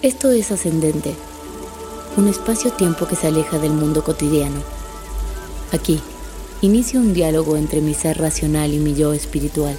[0.00, 1.12] Esto es Ascendente,
[2.16, 4.62] un espacio-tiempo que se aleja del mundo cotidiano.
[5.72, 5.98] Aquí,
[6.62, 9.76] inicio un diálogo entre mi ser racional y mi yo espiritual.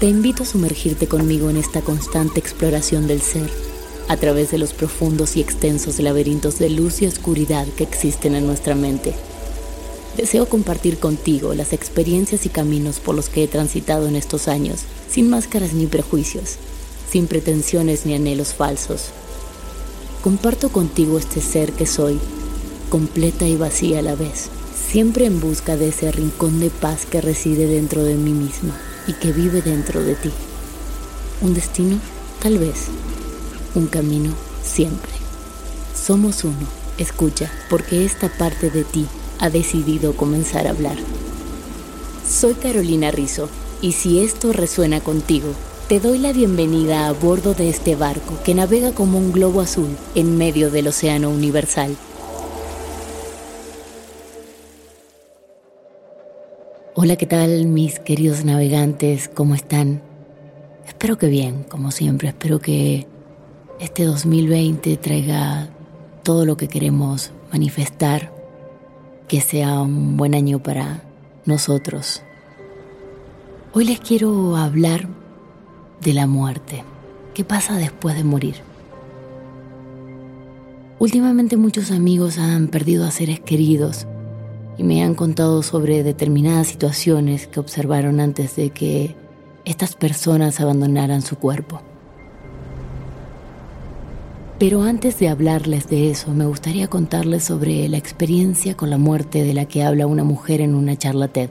[0.00, 3.48] Te invito a sumergirte conmigo en esta constante exploración del ser,
[4.08, 8.48] a través de los profundos y extensos laberintos de luz y oscuridad que existen en
[8.48, 9.14] nuestra mente.
[10.16, 14.80] Deseo compartir contigo las experiencias y caminos por los que he transitado en estos años,
[15.08, 16.56] sin máscaras ni prejuicios,
[17.10, 19.10] sin pretensiones ni anhelos falsos
[20.20, 22.18] comparto contigo este ser que soy,
[22.90, 24.48] completa y vacía a la vez,
[24.90, 29.14] siempre en busca de ese rincón de paz que reside dentro de mí misma y
[29.14, 30.30] que vive dentro de ti.
[31.40, 31.98] Un destino,
[32.42, 32.88] tal vez.
[33.74, 35.12] Un camino, siempre.
[35.94, 36.80] Somos uno.
[36.98, 39.06] Escucha, porque esta parte de ti
[39.38, 40.98] ha decidido comenzar a hablar.
[42.28, 43.48] Soy Carolina Rizzo,
[43.80, 45.54] y si esto resuena contigo,
[45.90, 49.88] te doy la bienvenida a bordo de este barco que navega como un globo azul
[50.14, 51.96] en medio del océano universal.
[56.94, 59.28] Hola, ¿qué tal mis queridos navegantes?
[59.28, 60.00] ¿Cómo están?
[60.86, 62.28] Espero que bien, como siempre.
[62.28, 63.08] Espero que
[63.80, 65.70] este 2020 traiga
[66.22, 68.32] todo lo que queremos manifestar,
[69.26, 71.02] que sea un buen año para
[71.46, 72.22] nosotros.
[73.72, 75.19] Hoy les quiero hablar
[76.00, 76.84] de la muerte.
[77.34, 78.56] ¿Qué pasa después de morir?
[80.98, 84.06] Últimamente muchos amigos han perdido a seres queridos
[84.76, 89.14] y me han contado sobre determinadas situaciones que observaron antes de que
[89.64, 91.82] estas personas abandonaran su cuerpo.
[94.58, 99.42] Pero antes de hablarles de eso, me gustaría contarles sobre la experiencia con la muerte
[99.42, 101.48] de la que habla una mujer en una charla TED.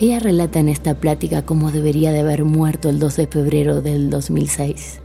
[0.00, 4.08] Ella relata en esta plática cómo debería de haber muerto el 2 de febrero del
[4.08, 4.98] 2006.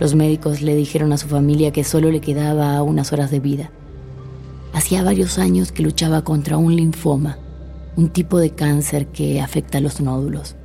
[0.00, 3.70] Los médicos le dijeron a su familia que solo le quedaba unas horas de vida.
[4.72, 7.38] Hacía varios años que luchaba contra un linfoma,
[7.94, 10.56] un tipo de cáncer que afecta a los nódulos.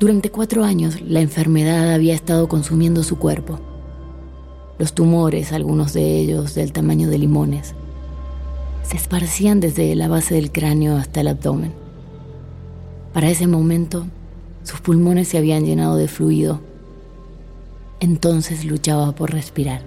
[0.00, 3.60] Durante cuatro años la enfermedad había estado consumiendo su cuerpo.
[4.78, 7.74] Los tumores, algunos de ellos del tamaño de limones,
[8.88, 11.74] se esparcían desde la base del cráneo hasta el abdomen.
[13.12, 14.06] Para ese momento,
[14.62, 16.60] sus pulmones se habían llenado de fluido.
[18.00, 19.82] Entonces luchaba por respirar.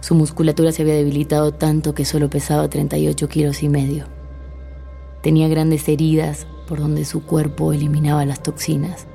[0.00, 4.04] Su musculatura se había debilitado tanto que solo pesaba 38 kilos y medio.
[5.20, 9.08] Tenía grandes heridas por donde su cuerpo eliminaba las toxinas.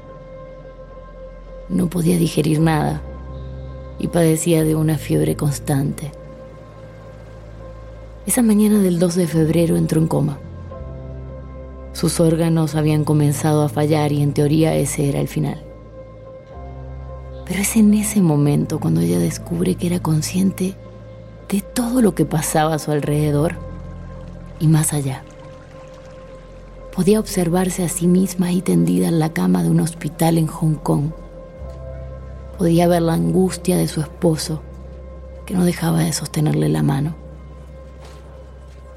[1.69, 3.01] No podía digerir nada
[3.97, 6.11] y padecía de una fiebre constante.
[8.25, 10.37] Esa mañana del 2 de febrero entró en coma.
[11.91, 15.61] Sus órganos habían comenzado a fallar y en teoría ese era el final.
[17.45, 20.73] Pero es en ese momento cuando ella descubre que era consciente
[21.49, 23.55] de todo lo que pasaba a su alrededor
[24.57, 25.23] y más allá.
[26.95, 30.75] Podía observarse a sí misma ahí tendida en la cama de un hospital en Hong
[30.75, 31.11] Kong.
[32.57, 34.61] Podía ver la angustia de su esposo,
[35.45, 37.22] que no dejaba de sostenerle la mano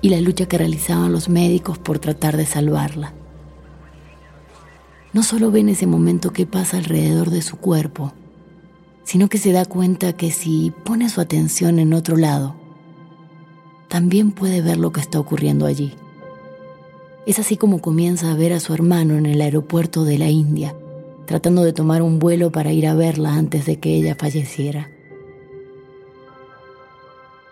[0.06, 3.12] y la lucha que realizaban los médicos por tratar de salvarla.
[5.12, 8.12] No solo ve en ese momento qué pasa alrededor de su cuerpo,
[9.02, 12.54] sino que se da cuenta que si pone su atención en otro lado,
[13.88, 15.92] también puede ver lo que está ocurriendo allí.
[17.26, 20.76] Es así como comienza a ver a su hermano en el aeropuerto de la India,
[21.26, 24.88] tratando de tomar un vuelo para ir a verla antes de que ella falleciera.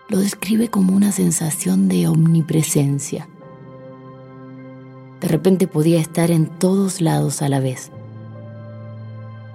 [0.07, 3.27] Lo describe como una sensación de omnipresencia.
[5.19, 7.91] De repente podía estar en todos lados a la vez.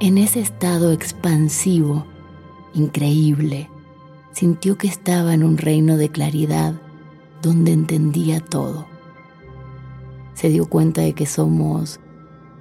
[0.00, 2.04] En ese estado expansivo,
[2.74, 3.70] increíble,
[4.32, 6.74] sintió que estaba en un reino de claridad
[7.42, 8.86] donde entendía todo.
[10.34, 12.00] Se dio cuenta de que somos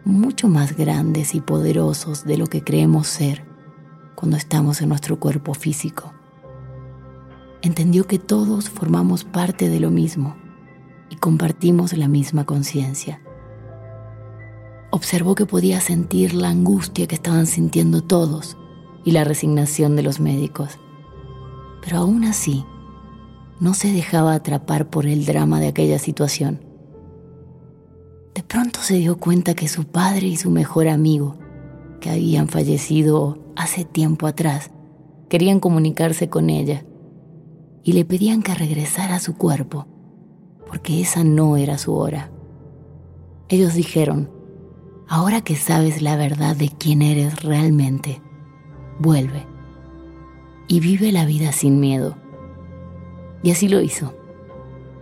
[0.06, 3.46] mucho más grandes y poderosos de lo que creemos ser
[4.14, 6.14] cuando estamos en nuestro cuerpo físico.
[7.62, 10.38] Entendió que todos formamos parte de lo mismo
[11.10, 13.22] y compartimos la misma conciencia.
[14.92, 18.58] Observó que podía sentir la angustia que estaban sintiendo todos
[19.04, 20.80] y la resignación de los médicos.
[21.84, 22.64] Pero aún así,
[23.60, 26.64] no se dejaba atrapar por el drama de aquella situación.
[28.36, 31.36] De pronto se dio cuenta que su padre y su mejor amigo,
[32.00, 34.72] que habían fallecido hace tiempo atrás,
[35.28, 36.86] querían comunicarse con ella
[37.84, 39.88] y le pedían que regresara a su cuerpo,
[40.68, 42.32] porque esa no era su hora.
[43.48, 44.30] Ellos dijeron,
[45.08, 48.22] ahora que sabes la verdad de quién eres realmente,
[49.00, 49.48] vuelve
[50.68, 52.16] y vive la vida sin miedo.
[53.42, 54.14] Y así lo hizo.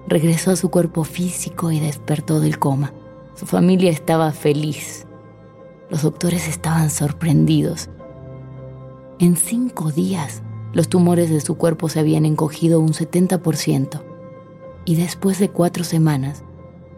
[0.07, 2.93] Regresó a su cuerpo físico y despertó del coma.
[3.35, 5.05] Su familia estaba feliz.
[5.89, 7.89] Los doctores estaban sorprendidos.
[9.19, 10.43] En cinco días,
[10.77, 14.03] los tumores de su cuerpo se habían encogido un 70%.
[14.85, 16.43] Y después de cuatro semanas,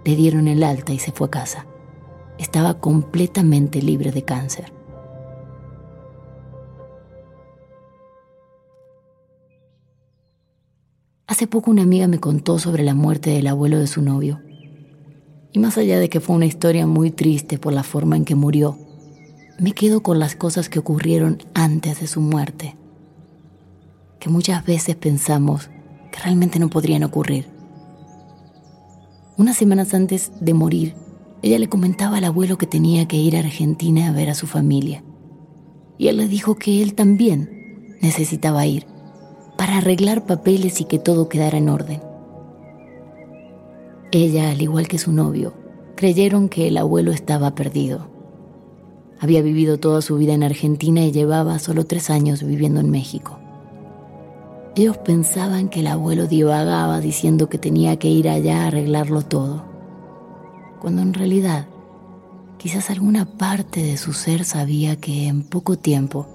[0.03, 1.65] le dieron el alta y se fue a casa.
[2.37, 4.73] Estaba completamente libre de cáncer.
[11.25, 14.41] Hace poco una amiga me contó sobre la muerte del abuelo de su novio.
[15.53, 18.35] Y más allá de que fue una historia muy triste por la forma en que
[18.35, 18.77] murió,
[19.57, 22.75] me quedo con las cosas que ocurrieron antes de su muerte,
[24.19, 25.69] que muchas veces pensamos
[26.11, 27.47] que realmente no podrían ocurrir.
[29.37, 30.95] Unas semanas antes de morir,
[31.41, 34.47] ella le comentaba al abuelo que tenía que ir a Argentina a ver a su
[34.47, 35.03] familia.
[35.97, 38.85] Y él le dijo que él también necesitaba ir
[39.57, 42.01] para arreglar papeles y que todo quedara en orden.
[44.11, 45.53] Ella, al igual que su novio,
[45.95, 48.09] creyeron que el abuelo estaba perdido.
[49.19, 53.38] Había vivido toda su vida en Argentina y llevaba solo tres años viviendo en México.
[54.75, 59.63] Ellos pensaban que el abuelo divagaba diciendo que tenía que ir allá a arreglarlo todo,
[60.79, 61.67] cuando en realidad
[62.57, 66.27] quizás alguna parte de su ser sabía que en poco tiempo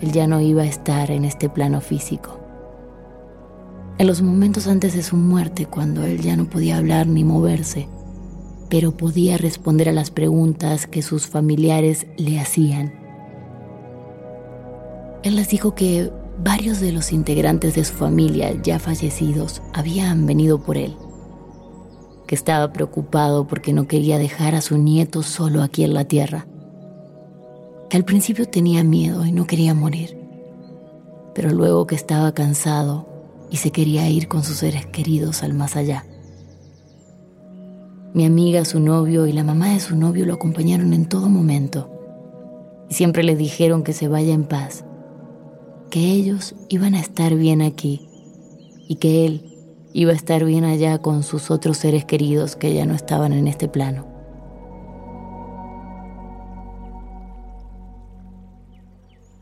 [0.00, 2.38] él ya no iba a estar en este plano físico.
[3.98, 7.86] En los momentos antes de su muerte, cuando él ya no podía hablar ni moverse,
[8.70, 12.94] pero podía responder a las preguntas que sus familiares le hacían.
[15.22, 16.10] Él les dijo que
[16.42, 20.96] varios de los integrantes de su familia ya fallecidos habían venido por él,
[22.26, 26.46] que estaba preocupado porque no quería dejar a su nieto solo aquí en la tierra,
[27.88, 30.16] que al principio tenía miedo y no quería morir,
[31.34, 33.06] pero luego que estaba cansado
[33.50, 36.06] y se quería ir con sus seres queridos al más allá.
[38.14, 41.90] Mi amiga, su novio y la mamá de su novio lo acompañaron en todo momento
[42.88, 44.84] y siempre le dijeron que se vaya en paz,
[45.90, 48.08] que ellos iban a estar bien aquí
[48.88, 49.56] y que él
[49.92, 53.48] iba a estar bien allá con sus otros seres queridos que ya no estaban en
[53.48, 54.06] este plano.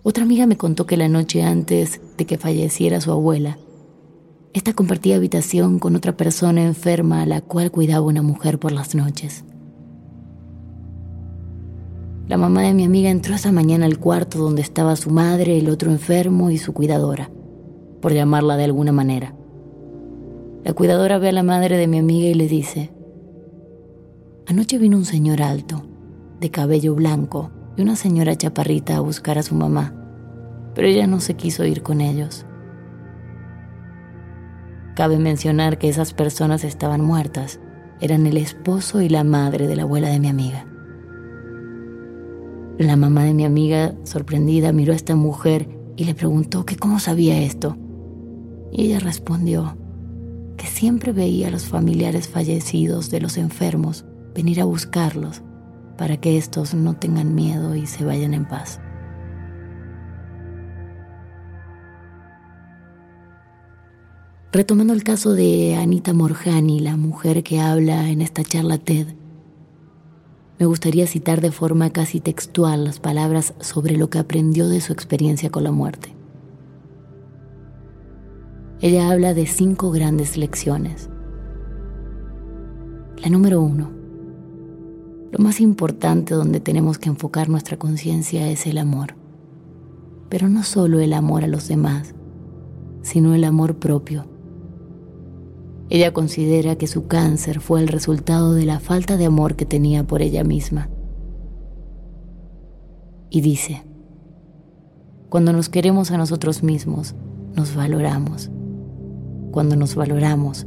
[0.03, 3.59] Otra amiga me contó que la noche antes de que falleciera su abuela,
[4.55, 8.95] esta compartía habitación con otra persona enferma a la cual cuidaba una mujer por las
[8.95, 9.45] noches.
[12.29, 15.71] La mamá de mi amiga entró esa mañana al cuarto donde estaba su madre, el
[15.71, 17.31] otro enfermo y su cuidadora,
[18.03, 19.35] por llamarla de alguna manera.
[20.63, 22.93] La cuidadora ve a la madre de mi amiga y le dice,
[24.47, 25.87] Anoche vino un señor alto,
[26.39, 29.95] de cabello blanco, y una señora chaparrita a buscar a su mamá,
[30.75, 32.45] pero ella no se quiso ir con ellos.
[34.97, 37.59] Cabe mencionar que esas personas estaban muertas.
[38.01, 40.67] Eran el esposo y la madre de la abuela de mi amiga.
[42.79, 47.01] La mamá de mi amiga, sorprendida, miró a esta mujer y le preguntó que cómo
[47.01, 47.77] sabía esto.
[48.71, 49.77] Y ella respondió
[50.57, 55.43] que siempre veía a los familiares fallecidos de los enfermos venir a buscarlos
[55.97, 58.81] para que estos no tengan miedo y se vayan en paz.
[64.53, 69.09] Retomando el caso de Anita Morjani, la mujer que habla en esta charla TED,
[70.59, 74.93] me gustaría citar de forma casi textual las palabras sobre lo que aprendió de su
[74.93, 76.15] experiencia con la muerte.
[78.81, 81.11] Ella habla de cinco grandes lecciones.
[83.23, 83.91] La número uno.
[85.31, 89.15] Lo más importante donde tenemos que enfocar nuestra conciencia es el amor.
[90.29, 92.15] Pero no solo el amor a los demás,
[93.03, 94.38] sino el amor propio.
[95.91, 100.05] Ella considera que su cáncer fue el resultado de la falta de amor que tenía
[100.05, 100.91] por ella misma.
[103.31, 103.85] Y dice,
[105.31, 107.15] cuando nos queremos a nosotros mismos,
[107.55, 108.51] nos valoramos.
[109.51, 110.67] Cuando nos valoramos,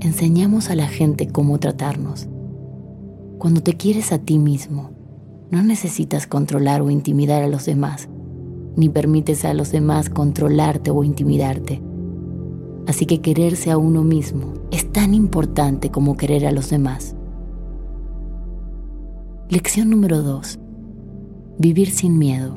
[0.00, 2.28] enseñamos a la gente cómo tratarnos.
[3.38, 4.90] Cuando te quieres a ti mismo,
[5.50, 8.08] no necesitas controlar o intimidar a los demás,
[8.76, 11.82] ni permites a los demás controlarte o intimidarte.
[12.86, 17.14] Así que quererse a uno mismo es tan importante como querer a los demás.
[19.48, 20.58] Lección número 2.
[21.58, 22.56] Vivir sin miedo.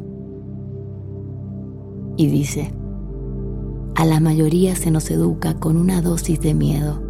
[2.17, 2.71] Y dice,
[3.95, 7.01] a la mayoría se nos educa con una dosis de miedo.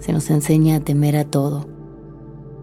[0.00, 1.66] Se nos enseña a temer a todo.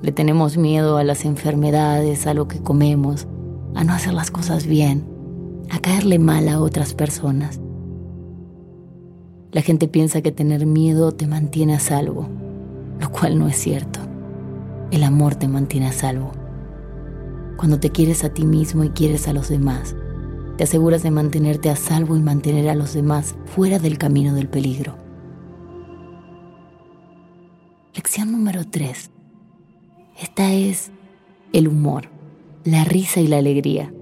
[0.02, 3.28] Le tenemos miedo a las enfermedades, a lo que comemos,
[3.76, 5.06] a no hacer las cosas bien,
[5.70, 7.62] a caerle mal a otras personas.
[9.52, 12.30] La gente piensa que tener miedo te mantiene a salvo,
[13.02, 14.00] lo cual no es cierto.
[14.92, 16.32] El amor te mantiene a salvo.
[17.58, 19.94] Cuando te quieres a ti mismo y quieres a los demás,
[20.56, 24.48] te aseguras de mantenerte a salvo y mantener a los demás fuera del camino del
[24.48, 24.96] peligro.
[27.94, 29.12] Lección número 3.
[30.22, 30.92] Esta es
[31.52, 32.08] el humor,
[32.64, 33.94] la risa y la alegría.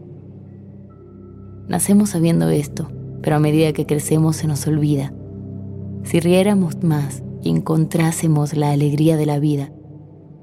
[1.68, 2.91] Nacemos sabiendo esto,
[3.24, 5.12] pero a medida que crecemos se nos olvida.
[6.03, 9.72] Si riéramos más y encontrásemos la alegría de la vida,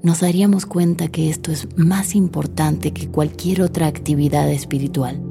[0.03, 5.21] nos daríamos cuenta que esto es más importante que cualquier otra actividad espiritual.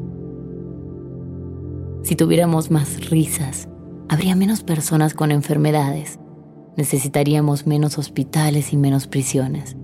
[2.03, 3.69] Si tuviéramos más risas,
[4.09, 6.19] habría menos personas con enfermedades,
[6.77, 9.77] necesitaríamos menos hospitales y menos prisiones.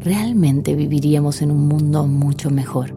[0.00, 2.96] Realmente viviríamos en un mundo mucho mejor.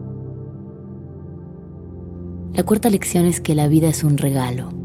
[2.54, 4.83] La cuarta lección es que la vida es un regalo.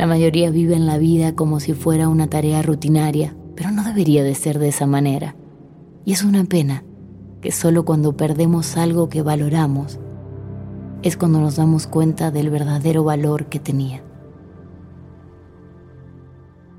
[0.00, 4.24] La mayoría vive en la vida como si fuera una tarea rutinaria, pero no debería
[4.24, 5.36] de ser de esa manera.
[6.06, 6.84] Y es una pena
[7.42, 10.00] que solo cuando perdemos algo que valoramos
[11.02, 14.02] es cuando nos damos cuenta del verdadero valor que tenía.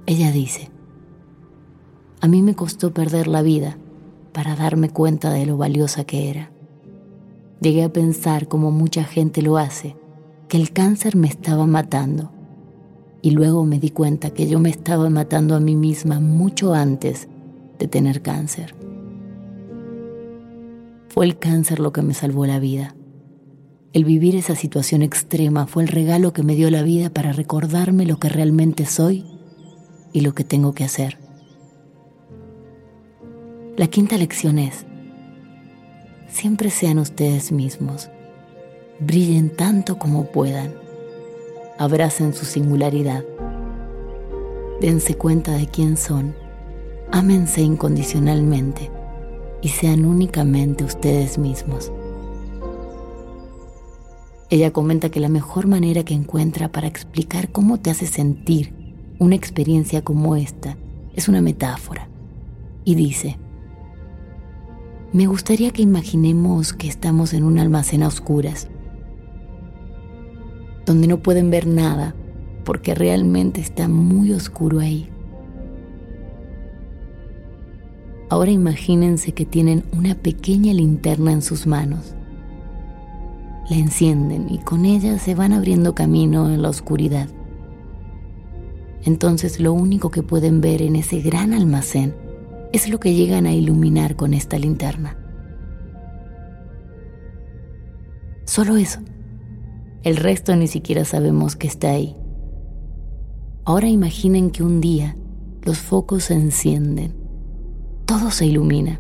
[0.07, 0.71] Ella dice,
[2.21, 3.77] a mí me costó perder la vida
[4.33, 6.51] para darme cuenta de lo valiosa que era.
[7.59, 9.95] Llegué a pensar, como mucha gente lo hace,
[10.47, 12.40] que el cáncer me estaba matando.
[13.21, 17.27] Y luego me di cuenta que yo me estaba matando a mí misma mucho antes
[17.77, 18.75] de tener cáncer.
[21.09, 22.95] Fue el cáncer lo que me salvó la vida.
[23.93, 28.05] El vivir esa situación extrema fue el regalo que me dio la vida para recordarme
[28.05, 29.25] lo que realmente soy
[30.13, 31.17] y lo que tengo que hacer.
[33.75, 34.85] La quinta lección es,
[36.29, 38.09] siempre sean ustedes mismos,
[38.99, 40.73] brillen tanto como puedan,
[41.77, 43.23] abracen su singularidad,
[44.79, 46.35] dense cuenta de quién son,
[47.11, 48.89] ámense incondicionalmente
[49.61, 51.91] y sean únicamente ustedes mismos.
[54.49, 58.73] Ella comenta que la mejor manera que encuentra para explicar cómo te hace sentir
[59.17, 60.77] una experiencia como esta
[61.15, 62.09] es una metáfora.
[62.83, 63.37] Y dice,
[65.13, 68.67] me gustaría que imaginemos que estamos en un almacén a oscuras,
[70.85, 72.15] donde no pueden ver nada
[72.63, 75.09] porque realmente está muy oscuro ahí.
[78.29, 82.15] Ahora imagínense que tienen una pequeña linterna en sus manos
[83.71, 87.29] la encienden y con ella se van abriendo camino en la oscuridad.
[89.03, 92.13] Entonces lo único que pueden ver en ese gran almacén
[92.73, 95.17] es lo que llegan a iluminar con esta linterna.
[98.45, 98.99] Solo eso.
[100.03, 102.15] El resto ni siquiera sabemos que está ahí.
[103.65, 105.15] Ahora imaginen que un día
[105.61, 107.13] los focos se encienden,
[108.05, 108.99] todo se ilumina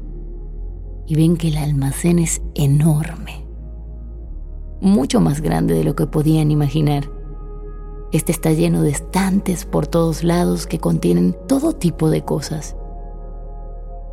[1.07, 3.41] y ven que el almacén es enorme
[4.81, 7.09] mucho más grande de lo que podían imaginar.
[8.11, 12.75] Este está lleno de estantes por todos lados que contienen todo tipo de cosas.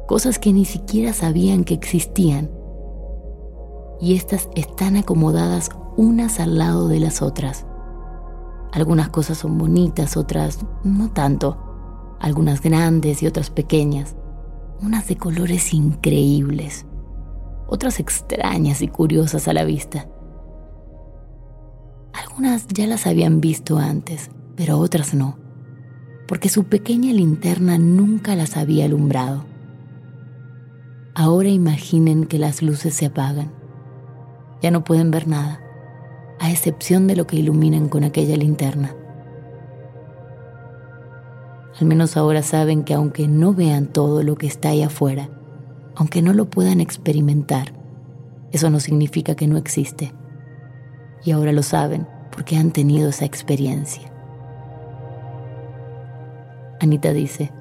[0.07, 2.51] Cosas que ni siquiera sabían que existían.
[4.01, 7.67] Y estas están acomodadas unas al lado de las otras.
[8.73, 12.17] Algunas cosas son bonitas, otras no tanto.
[12.21, 14.15] Algunas grandes y otras pequeñas.
[14.81, 16.87] Unas de colores increíbles.
[17.67, 20.09] Otras extrañas y curiosas a la vista.
[22.13, 25.37] Algunas ya las habían visto antes, pero otras no,
[26.29, 29.45] porque su pequeña linterna nunca las había alumbrado.
[31.17, 33.51] Ahora imaginen que las luces se apagan.
[34.63, 35.65] Ya no pueden ver nada
[36.41, 38.95] a excepción de lo que iluminan con aquella linterna.
[41.81, 45.29] Al menos ahora saben que aunque no vean todo lo que está ahí afuera,
[45.95, 47.73] aunque no lo puedan experimentar,
[48.53, 50.13] eso no significa que no existe.
[51.25, 54.13] Y ahora lo saben porque han tenido esa experiencia.
[56.81, 57.53] Anita dice,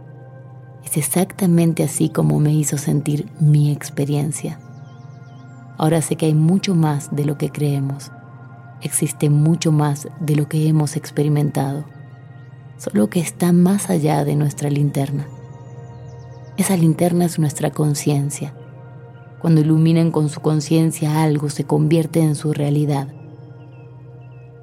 [0.84, 4.60] es exactamente así como me hizo sentir mi experiencia.
[5.78, 8.12] Ahora sé que hay mucho más de lo que creemos
[8.82, 11.86] existe mucho más de lo que hemos experimentado,
[12.78, 15.28] solo que está más allá de nuestra linterna.
[16.58, 18.54] Esa linterna es nuestra conciencia.
[19.40, 23.08] Cuando iluminan con su conciencia algo, se convierte en su realidad.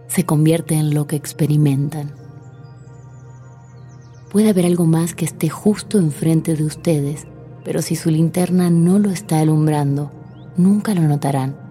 [0.08, 2.12] Se convierte en lo que experimentan.
[4.30, 7.26] Puede haber algo más que esté justo enfrente de ustedes,
[7.64, 10.10] pero si su linterna no lo está alumbrando,
[10.56, 11.63] nunca lo notarán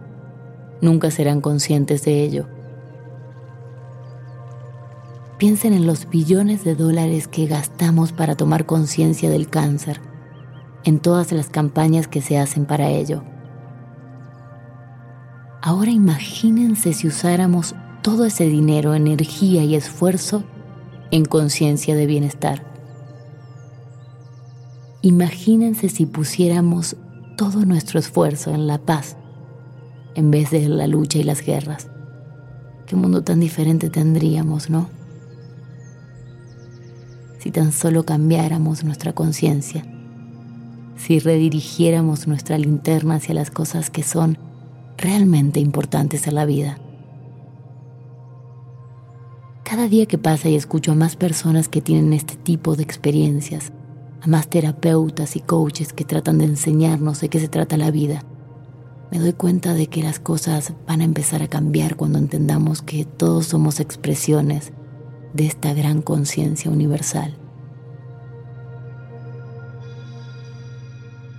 [0.81, 2.47] nunca serán conscientes de ello.
[5.37, 9.99] Piensen en los billones de dólares que gastamos para tomar conciencia del cáncer,
[10.83, 13.23] en todas las campañas que se hacen para ello.
[15.61, 20.43] Ahora imagínense si usáramos todo ese dinero, energía y esfuerzo
[21.09, 22.63] en conciencia de bienestar.
[25.01, 26.97] Imagínense si pusiéramos
[27.37, 29.17] todo nuestro esfuerzo en la paz,
[30.15, 31.87] en vez de la lucha y las guerras.
[32.85, 34.89] Qué mundo tan diferente tendríamos, ¿no?
[37.39, 39.85] Si tan solo cambiáramos nuestra conciencia,
[40.95, 44.37] si redirigiéramos nuestra linterna hacia las cosas que son
[44.97, 46.77] realmente importantes en la vida.
[49.63, 53.71] Cada día que pasa y escucho a más personas que tienen este tipo de experiencias,
[54.21, 58.23] a más terapeutas y coaches que tratan de enseñarnos de qué se trata la vida,
[59.13, 63.05] me doy cuenta de que las cosas van a empezar a cambiar cuando entendamos que
[63.05, 64.73] todos somos expresiones
[65.33, 67.37] de esta gran conciencia universal.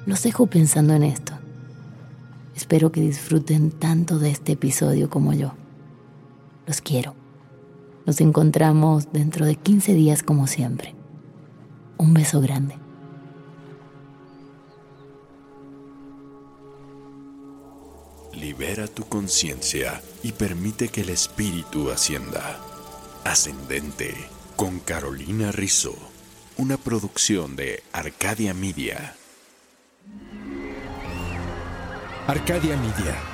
[0.07, 1.33] Los dejo pensando en esto.
[2.55, 5.55] Espero que disfruten tanto de este episodio como yo.
[6.69, 7.17] Los quiero.
[8.07, 10.95] Nos encontramos dentro de 15 días como siempre.
[11.99, 12.84] Un beso grande.
[18.57, 22.61] Libera tu conciencia y permite que el espíritu ascienda.
[23.25, 24.15] Ascendente
[24.55, 25.97] con Carolina Rizzo,
[26.57, 29.17] una producción de Arcadia Media.
[32.29, 33.34] Arcadia Media.